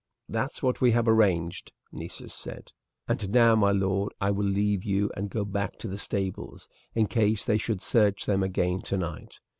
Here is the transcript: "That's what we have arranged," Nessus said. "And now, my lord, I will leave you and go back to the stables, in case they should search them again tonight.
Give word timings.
"That's 0.27 0.63
what 0.63 0.81
we 0.81 0.89
have 0.93 1.07
arranged," 1.07 1.73
Nessus 1.91 2.33
said. 2.33 2.71
"And 3.07 3.29
now, 3.29 3.55
my 3.55 3.69
lord, 3.69 4.15
I 4.19 4.31
will 4.31 4.47
leave 4.47 4.83
you 4.83 5.11
and 5.15 5.29
go 5.29 5.45
back 5.45 5.73
to 5.73 5.87
the 5.87 5.99
stables, 5.99 6.67
in 6.95 7.05
case 7.05 7.45
they 7.45 7.59
should 7.59 7.83
search 7.83 8.25
them 8.25 8.41
again 8.41 8.81
tonight. 8.81 9.35